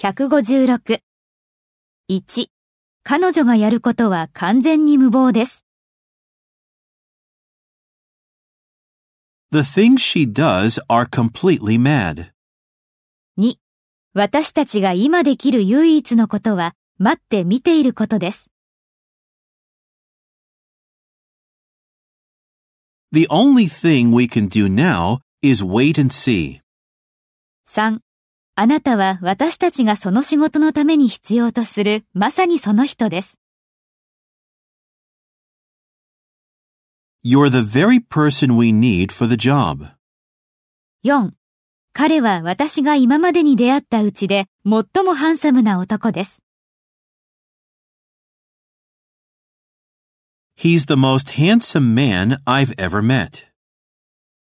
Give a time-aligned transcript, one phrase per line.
[0.00, 1.00] 156。
[2.08, 2.46] 1、
[3.02, 5.64] 彼女がやることは完全に無謀です。
[9.50, 12.30] The things she does are completely mad.
[13.40, 13.54] 2、
[14.14, 18.48] 私たちが今できる唯一のことは待って見ていることです。
[23.10, 26.60] The only thing we can do now is wait and see.
[27.66, 27.98] 3、
[28.60, 33.38] あなたは私たちがその仕事のために必要とするまさにその人です。
[37.24, 39.92] You're the very person we need for the job.
[41.04, 41.30] 4、
[41.92, 46.42] 彼は私が今までに出会ったうちで最もハンサムな男です。
[50.56, 53.47] He's the most handsome man I've ever met.